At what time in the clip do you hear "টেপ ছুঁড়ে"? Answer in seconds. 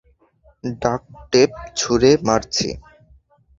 1.31-2.11